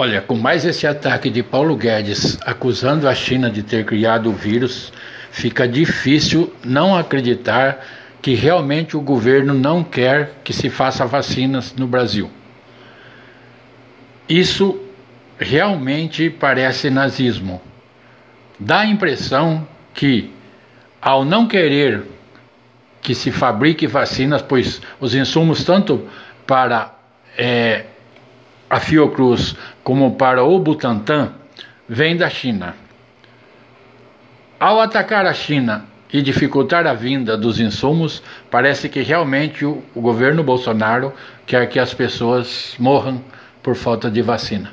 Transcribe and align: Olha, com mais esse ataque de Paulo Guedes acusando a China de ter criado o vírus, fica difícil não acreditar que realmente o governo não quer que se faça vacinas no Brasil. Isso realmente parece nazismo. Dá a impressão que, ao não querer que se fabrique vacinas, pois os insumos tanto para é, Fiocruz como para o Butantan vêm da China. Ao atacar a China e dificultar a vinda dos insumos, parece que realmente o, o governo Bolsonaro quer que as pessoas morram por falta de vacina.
Olha, 0.00 0.20
com 0.20 0.36
mais 0.36 0.64
esse 0.64 0.86
ataque 0.86 1.28
de 1.28 1.42
Paulo 1.42 1.74
Guedes 1.74 2.38
acusando 2.46 3.08
a 3.08 3.14
China 3.16 3.50
de 3.50 3.64
ter 3.64 3.84
criado 3.84 4.30
o 4.30 4.32
vírus, 4.32 4.92
fica 5.32 5.66
difícil 5.66 6.54
não 6.64 6.96
acreditar 6.96 7.84
que 8.22 8.32
realmente 8.32 8.96
o 8.96 9.00
governo 9.00 9.52
não 9.52 9.82
quer 9.82 10.34
que 10.44 10.52
se 10.52 10.70
faça 10.70 11.04
vacinas 11.04 11.74
no 11.74 11.88
Brasil. 11.88 12.30
Isso 14.28 14.80
realmente 15.36 16.30
parece 16.30 16.90
nazismo. 16.90 17.60
Dá 18.56 18.82
a 18.82 18.86
impressão 18.86 19.66
que, 19.92 20.32
ao 21.02 21.24
não 21.24 21.48
querer 21.48 22.04
que 23.02 23.16
se 23.16 23.32
fabrique 23.32 23.88
vacinas, 23.88 24.42
pois 24.42 24.80
os 25.00 25.12
insumos 25.16 25.64
tanto 25.64 26.08
para 26.46 26.94
é, 27.36 27.86
Fiocruz 28.88 29.54
como 29.84 30.16
para 30.16 30.42
o 30.42 30.58
Butantan 30.58 31.32
vêm 31.86 32.16
da 32.16 32.30
China. 32.30 32.74
Ao 34.58 34.80
atacar 34.80 35.26
a 35.26 35.34
China 35.34 35.84
e 36.10 36.22
dificultar 36.22 36.86
a 36.86 36.94
vinda 36.94 37.36
dos 37.36 37.60
insumos, 37.60 38.22
parece 38.50 38.88
que 38.88 39.02
realmente 39.02 39.66
o, 39.66 39.82
o 39.94 40.00
governo 40.00 40.42
Bolsonaro 40.42 41.12
quer 41.46 41.68
que 41.68 41.78
as 41.78 41.92
pessoas 41.92 42.74
morram 42.78 43.22
por 43.62 43.76
falta 43.76 44.10
de 44.10 44.22
vacina. 44.22 44.72